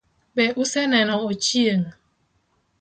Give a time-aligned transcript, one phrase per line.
[0.35, 1.85] Be use neno Ochieng?